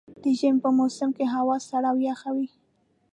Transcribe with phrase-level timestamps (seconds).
[0.23, 2.49] د ژمي په موسم کې هوا سړه او يخه وي.